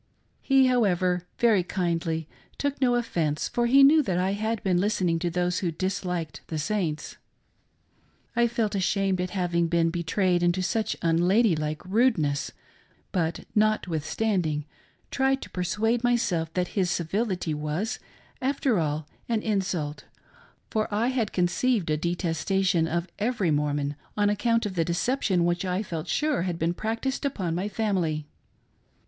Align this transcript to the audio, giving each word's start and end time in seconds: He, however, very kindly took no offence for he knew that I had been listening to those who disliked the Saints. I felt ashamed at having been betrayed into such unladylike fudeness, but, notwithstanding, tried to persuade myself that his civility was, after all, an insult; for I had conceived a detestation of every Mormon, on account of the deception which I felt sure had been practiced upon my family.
He, 0.41 0.65
however, 0.65 1.27
very 1.37 1.61
kindly 1.61 2.27
took 2.57 2.81
no 2.81 2.95
offence 2.95 3.47
for 3.47 3.67
he 3.67 3.83
knew 3.83 4.01
that 4.01 4.17
I 4.17 4.31
had 4.31 4.63
been 4.63 4.79
listening 4.81 5.19
to 5.19 5.29
those 5.29 5.59
who 5.59 5.69
disliked 5.71 6.41
the 6.47 6.57
Saints. 6.57 7.17
I 8.35 8.47
felt 8.47 8.73
ashamed 8.73 9.21
at 9.21 9.29
having 9.29 9.67
been 9.67 9.91
betrayed 9.91 10.41
into 10.41 10.63
such 10.63 10.95
unladylike 11.03 11.83
fudeness, 11.83 12.49
but, 13.11 13.41
notwithstanding, 13.53 14.65
tried 15.11 15.39
to 15.43 15.51
persuade 15.51 16.03
myself 16.03 16.51
that 16.55 16.69
his 16.69 16.89
civility 16.89 17.53
was, 17.53 17.99
after 18.41 18.79
all, 18.79 19.07
an 19.29 19.43
insult; 19.43 20.05
for 20.71 20.91
I 20.91 21.09
had 21.09 21.31
conceived 21.31 21.91
a 21.91 21.95
detestation 21.97 22.87
of 22.87 23.07
every 23.19 23.51
Mormon, 23.51 23.95
on 24.17 24.31
account 24.31 24.65
of 24.65 24.73
the 24.73 24.83
deception 24.83 25.45
which 25.45 25.63
I 25.63 25.83
felt 25.83 26.07
sure 26.07 26.41
had 26.41 26.57
been 26.57 26.73
practiced 26.73 27.23
upon 27.23 27.53
my 27.53 27.69
family. 27.69 28.25